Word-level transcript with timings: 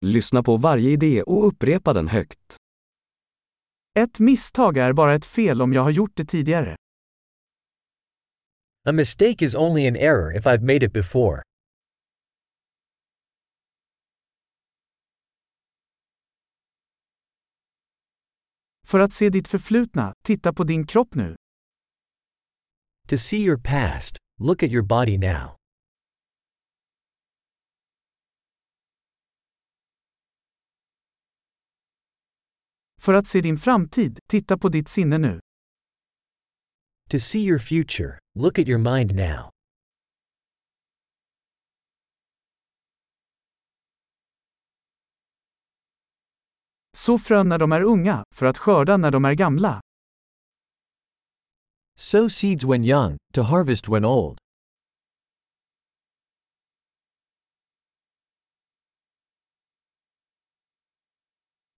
Lyssna 0.00 0.42
på 0.42 0.56
varje 0.56 0.90
idé 0.90 1.22
och 1.22 1.46
upprepa 1.46 1.92
den 1.92 2.08
högt. 2.08 2.56
Ett 3.94 4.18
misstag 4.18 4.76
är 4.76 4.92
bara 4.92 5.14
ett 5.14 5.24
fel 5.24 5.62
om 5.62 5.72
jag 5.72 5.82
har 5.82 5.90
gjort 5.90 6.12
det 6.14 6.24
tidigare. 6.24 6.76
A 8.88 8.92
mistake 8.92 9.44
is 9.44 9.54
only 9.54 9.88
an 9.88 9.96
error 9.96 10.36
if 10.36 10.46
I've 10.46 10.60
made 10.60 10.86
it 10.86 10.92
before. 10.92 11.42
För 18.86 19.00
att 19.00 19.12
se 19.12 19.30
ditt 19.30 19.48
förflutna, 19.48 20.14
titta 20.24 20.52
på 20.52 20.64
din 20.64 20.86
kropp 20.86 21.14
nu. 21.14 21.36
To 23.08 23.18
see 23.18 23.38
your 23.38 23.58
past, 23.58 24.16
look 24.38 24.62
at 24.62 24.70
your 24.70 24.82
body 24.82 25.18
now. 25.18 25.59
För 33.00 33.14
att 33.14 33.26
se 33.26 33.40
din 33.40 33.58
framtid, 33.58 34.18
titta 34.26 34.58
på 34.58 34.68
ditt 34.68 34.88
sinne 34.88 35.18
nu. 35.18 35.40
To 37.10 37.18
see 37.18 37.40
your 37.40 37.58
future, 37.58 38.18
look 38.34 38.58
at 38.58 38.68
your 38.68 38.78
mind 38.78 39.14
now. 39.14 39.50
Så 46.96 47.18
frön 47.18 47.48
när 47.48 47.58
de 47.58 47.72
är 47.72 47.82
unga, 47.82 48.24
för 48.34 48.46
att 48.46 48.58
skörda 48.58 48.96
när 48.96 49.10
de 49.10 49.24
är 49.24 49.34
gamla. 49.34 49.80
Sow 51.98 52.28
seeds 52.28 52.64
when 52.64 52.84
young, 52.84 53.16
to 53.32 53.42
harvest 53.42 53.88
when 53.88 54.04
old. 54.04 54.38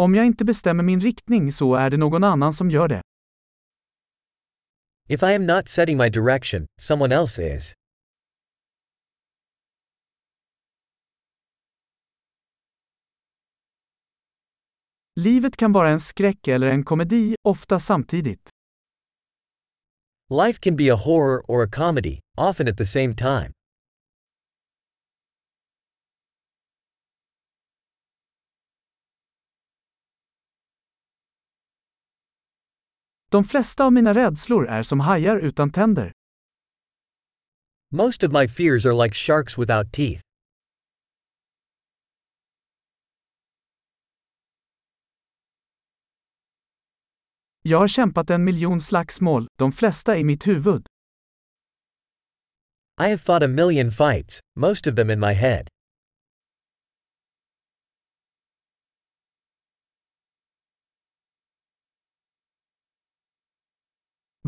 Om 0.00 0.14
jag 0.14 0.26
inte 0.26 0.44
bestämmer 0.44 0.82
min 0.84 1.00
riktning 1.00 1.52
så 1.52 1.74
är 1.74 1.90
det 1.90 1.96
någon 1.96 2.24
annan 2.24 2.52
som 2.52 2.70
gör 2.70 2.88
det. 2.88 3.02
If 5.08 5.22
I 5.22 5.34
am 5.34 5.46
not 5.46 5.68
setting 5.68 5.96
my 5.96 6.10
direction, 6.10 6.66
someone 6.80 7.14
else 7.14 7.56
is. 7.56 7.74
Livet 15.16 15.56
kan 15.56 15.72
vara 15.72 15.90
en 15.90 16.00
skräck 16.00 16.48
eller 16.48 16.66
en 16.66 16.84
komedi, 16.84 17.34
ofta 17.42 17.78
samtidigt. 17.78 18.50
Life 20.30 20.60
can 20.60 20.76
be 20.76 20.92
a 20.92 20.96
horror 20.96 21.42
or 21.48 21.64
a 21.64 21.68
comedy, 21.72 22.20
often 22.36 22.68
at 22.68 22.76
the 22.78 22.86
same 22.86 23.14
time. 23.14 23.52
De 33.30 33.44
flesta 33.44 33.84
av 33.84 33.92
mina 33.92 34.14
rädslor 34.14 34.68
är 34.68 34.82
som 34.82 35.00
hajar 35.00 35.36
utan 35.36 35.70
tänder. 35.70 36.12
Most 37.90 38.24
of 38.24 38.32
my 38.32 38.48
fears 38.48 38.86
are 38.86 39.04
like 39.04 39.14
sharks 39.14 39.58
without 39.58 39.92
teeth. 39.92 40.22
Jag 47.62 47.78
har 47.78 47.88
kämpat 47.88 48.30
en 48.30 48.44
miljon 48.44 48.80
slagsmål, 48.80 49.46
de 49.58 49.72
flesta 49.72 50.18
i 50.18 50.24
mitt 50.24 50.46
huvud. 50.46 50.86
I 53.00 53.08
have 53.10 53.18
fought 53.18 53.42
a 53.42 53.48
million 53.48 53.90
fights, 53.90 54.40
most 54.56 54.86
of 54.86 54.96
them 54.96 55.10
in 55.10 55.20
my 55.20 55.32
head. 55.32 55.68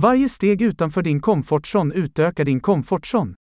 Varje 0.00 0.28
steg 0.28 0.62
utanför 0.62 1.02
din 1.02 1.20
komfortzon 1.20 1.92
utökar 1.92 2.44
din 2.44 2.60
komfortzon. 2.60 3.34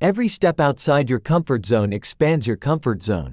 Every 0.00 0.28
step 0.28 0.60
outside 0.60 1.10
your 1.10 1.20
comfort 1.20 1.66
zone 1.66 1.96
expands 1.96 2.48
your 2.48 2.58
comfort 2.58 3.02
zone. 3.02 3.32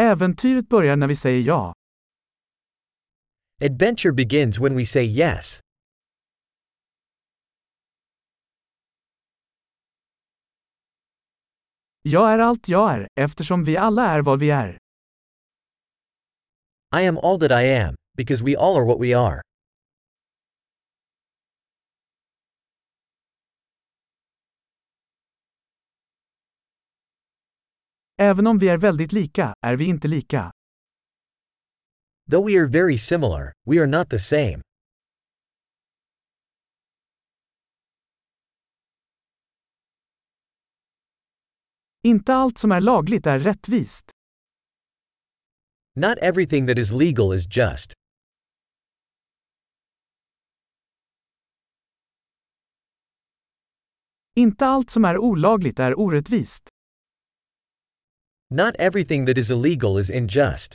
Äventyret 0.00 0.68
börjar 0.68 0.96
när 0.96 1.06
vi 1.06 1.16
säger 1.16 1.42
ja. 1.42 1.72
Adventure 3.60 4.12
begins 4.12 4.58
when 4.58 4.76
we 4.76 4.86
say 4.86 5.04
yes. 5.04 5.61
Jag 12.04 12.32
är 12.32 12.38
allt 12.38 12.68
jag 12.68 12.94
är, 12.94 13.08
eftersom 13.20 13.64
vi 13.64 13.76
alla 13.76 14.06
är 14.06 14.22
vad 14.22 14.38
vi 14.38 14.50
är. 14.50 14.78
I 16.96 17.06
am 17.06 17.18
all 17.18 17.40
that 17.40 17.50
I 17.50 17.74
am, 17.74 17.94
because 18.16 18.44
we 18.44 18.56
all 18.56 18.76
are 18.76 18.84
what 18.84 19.00
we 19.00 19.16
are. 19.18 19.40
Även 28.18 28.46
om 28.46 28.58
vi 28.58 28.68
är 28.68 28.78
väldigt 28.78 29.12
lika, 29.12 29.54
är 29.60 29.76
vi 29.76 29.84
inte 29.84 30.08
lika. 30.08 30.52
Though 32.30 32.46
we 32.46 32.60
are 32.60 32.66
very 32.66 32.98
similar, 32.98 33.52
we 33.66 33.80
are 33.80 33.86
not 33.86 34.10
the 34.10 34.18
same. 34.18 34.62
Inte 42.04 42.34
allt 42.34 42.58
som 42.58 42.72
är 42.72 42.80
lagligt 42.80 43.26
är 43.26 43.38
rättvist. 43.38 44.10
Not 45.94 46.18
everything 46.22 46.66
that 46.66 46.78
is 46.78 46.92
legal 46.92 47.34
is 47.34 47.56
just. 47.56 47.92
Inte 54.34 54.66
allt 54.66 54.90
som 54.90 55.04
är 55.04 55.18
olagligt 55.18 55.78
är 55.78 55.98
orättvist. 55.98 56.68
Not 58.50 58.74
everything 58.78 59.26
that 59.26 59.38
is 59.38 59.50
illegal 59.50 60.00
is 60.00 60.10
unjust. 60.10 60.74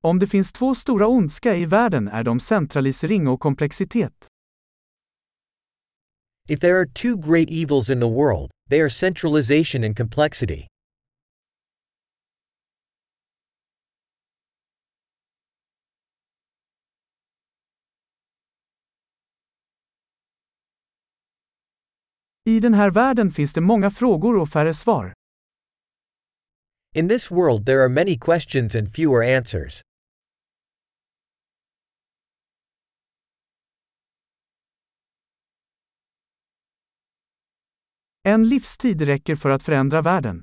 Om 0.00 0.18
det 0.18 0.26
finns 0.26 0.52
två 0.52 0.74
stora 0.74 1.06
ondska 1.06 1.56
i 1.56 1.66
världen 1.66 2.08
är 2.08 2.24
de 2.24 2.40
centralisering 2.40 3.28
och 3.28 3.40
komplexitet. 3.40 4.26
If 6.48 6.60
there 6.60 6.78
are 6.78 6.86
two 6.86 7.16
great 7.16 7.48
evils 7.50 7.90
in 7.90 8.00
the 8.00 8.06
world, 8.06 8.50
they 8.70 8.80
are 8.80 8.90
centralization 8.90 9.84
and 9.84 9.96
complexity. 9.96 10.66
I 22.44 22.60
den 22.60 22.74
här 22.74 22.90
världen 22.90 23.30
finns 23.30 23.52
det 23.52 23.60
många 23.60 23.90
frågor 23.90 24.36
och 24.38 24.48
färre 24.48 24.74
svar. 24.74 25.12
In 26.94 27.08
this 27.08 27.30
world, 27.30 27.66
there 27.66 27.82
are 27.82 27.88
many 27.88 28.18
questions 28.18 28.74
and 28.74 28.92
fewer 28.92 29.36
answers. 29.36 29.82
En 38.28 38.48
livstid 38.48 39.02
räcker 39.02 39.36
för 39.36 39.50
att 39.50 39.62
förändra 39.62 40.02
världen. 40.02 40.42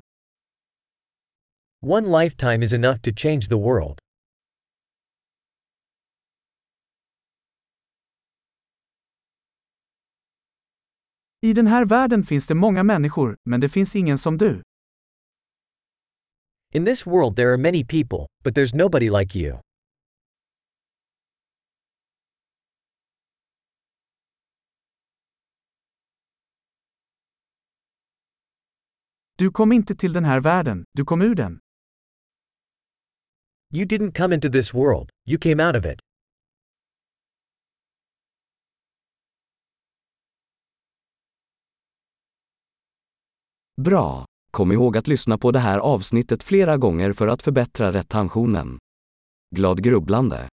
One 1.86 2.24
lifetime 2.24 2.66
is 2.66 2.74
enough 2.74 3.00
to 3.00 3.12
change 3.16 3.42
the 3.42 3.56
world. 3.56 4.00
I 11.42 11.54
den 11.54 11.68
här 11.68 11.86
världen 11.86 12.24
finns 12.24 12.48
det 12.48 12.56
många 12.56 12.84
människor, 12.84 13.38
men 13.50 13.62
det 13.62 13.70
finns 13.70 13.96
ingen 13.96 14.18
som 14.18 14.38
du. 14.38 14.62
In 16.74 16.86
this 16.86 17.08
world, 17.08 17.36
there 17.36 17.50
are 17.50 17.58
many 17.58 17.86
people, 17.86 18.28
but 18.44 18.56
there's 18.56 18.76
nobody 18.76 19.10
like 19.10 19.40
you. 19.40 19.65
Du 29.38 29.52
kom 29.52 29.72
inte 29.72 29.96
till 29.96 30.14
den 30.14 30.26
här 30.26 30.40
världen, 30.42 30.86
du 30.94 31.06
kom 31.06 31.22
ur 31.22 31.36
den. 31.36 31.60
You 33.74 33.86
didn't 33.86 34.18
come 34.18 34.36
into 34.36 34.50
this 34.50 34.74
world, 34.74 35.10
you 35.28 35.40
came 35.40 35.68
out 35.68 35.76
of 35.76 35.86
it. 35.86 36.00
Bra! 43.82 44.26
Kom 44.52 44.72
ihåg 44.72 44.98
att 44.98 45.08
lyssna 45.08 45.38
på 45.38 45.52
det 45.52 45.60
här 45.60 45.80
avsnittet 45.80 46.44
flera 46.44 46.78
gånger 46.78 47.14
för 47.14 47.28
att 47.28 47.42
förbättra 47.42 47.92
retentionen. 47.92 48.78
Glad 49.56 49.84
grubblande! 49.84 50.50